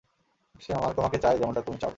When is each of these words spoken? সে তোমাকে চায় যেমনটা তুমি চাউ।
সে 0.61 0.71
তোমাকে 0.95 1.17
চায় 1.17 1.37
যেমনটা 1.37 1.61
তুমি 1.61 1.77
চাউ। 1.77 1.89